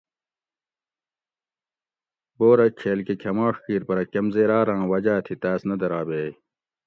بورہ 2.37 2.67
چھیل 2.79 2.99
کہ 3.07 3.13
کھماڛ 3.21 3.53
کِیر 3.65 3.81
پرہ 3.87 4.03
کمزیراراں 4.13 4.83
وجا 4.91 5.15
تھی 5.25 5.33
تاس 5.43 5.61
نہ 5.69 5.75
درابیئ 5.81 6.29